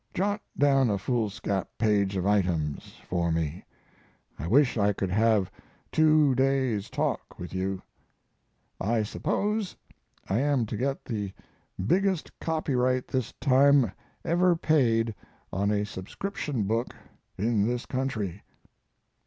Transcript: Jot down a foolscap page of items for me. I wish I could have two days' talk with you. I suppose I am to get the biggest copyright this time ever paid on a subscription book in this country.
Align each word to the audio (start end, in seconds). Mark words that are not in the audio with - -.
Jot 0.15 0.41
down 0.57 0.89
a 0.89 0.97
foolscap 0.97 1.69
page 1.77 2.15
of 2.15 2.25
items 2.25 2.95
for 3.07 3.31
me. 3.31 3.63
I 4.39 4.47
wish 4.47 4.75
I 4.75 4.93
could 4.93 5.11
have 5.11 5.51
two 5.91 6.33
days' 6.33 6.89
talk 6.89 7.37
with 7.37 7.53
you. 7.53 7.83
I 8.79 9.03
suppose 9.03 9.75
I 10.27 10.39
am 10.39 10.65
to 10.65 10.75
get 10.75 11.05
the 11.05 11.31
biggest 11.85 12.31
copyright 12.39 13.07
this 13.09 13.31
time 13.33 13.91
ever 14.25 14.55
paid 14.55 15.13
on 15.53 15.69
a 15.69 15.85
subscription 15.85 16.63
book 16.63 16.95
in 17.37 17.67
this 17.67 17.85
country. 17.85 18.41